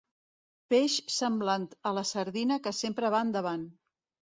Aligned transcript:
Peix 0.73 0.95
semblant 1.17 1.69
a 1.91 1.95
la 2.01 2.07
sardina 2.15 2.61
que 2.67 2.77
sempre 2.83 3.17
va 3.19 3.25
endavant. 3.31 3.73